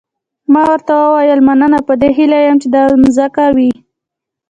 ما 0.51 0.61
ورته 0.71 0.91
وویل 0.99 1.39
مننه 1.47 1.79
په 1.87 1.93
دې 2.01 2.09
هیله 2.17 2.37
یم 2.45 2.57
چې 2.61 2.67
دا 2.73 2.81
مځکه 3.01 3.45
وي. 3.55 3.71